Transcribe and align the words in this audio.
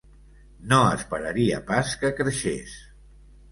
No 0.71 0.79
esperaria 0.93 1.61
pas 1.69 1.93
que 2.01 2.13
creixés 2.23 2.75